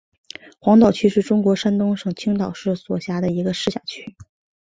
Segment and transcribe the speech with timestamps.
[0.59, 4.15] 黄岛区是中国山东省青岛市所辖的一个市辖区。